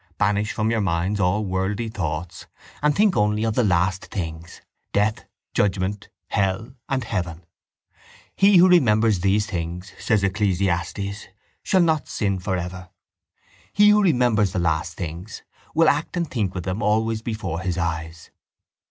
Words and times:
Banish 0.17 0.51
from 0.51 0.71
your 0.71 0.81
minds 0.81 1.19
all 1.19 1.45
worldly 1.45 1.87
thoughts 1.87 2.47
and 2.81 2.95
think 2.95 3.15
only 3.15 3.43
of 3.43 3.53
the 3.53 3.63
last 3.63 4.05
things, 4.05 4.59
death, 4.93 5.25
judgement, 5.53 6.09
hell 6.29 6.73
and 6.89 7.03
heaven. 7.03 7.43
He 8.35 8.57
who 8.57 8.67
remembers 8.67 9.19
these 9.19 9.45
things, 9.45 9.93
says 9.99 10.23
Ecclesiastes, 10.23 11.27
shall 11.61 11.81
not 11.81 12.07
sin 12.07 12.39
for 12.39 12.57
ever. 12.57 12.89
He 13.73 13.89
who 13.89 14.01
remembers 14.01 14.53
the 14.53 14.57
last 14.57 14.95
things 14.97 15.43
will 15.75 15.87
act 15.87 16.17
and 16.17 16.27
think 16.27 16.55
with 16.55 16.63
them 16.63 16.81
always 16.81 17.21
before 17.21 17.59
his 17.59 17.77
eyes. 17.77 18.31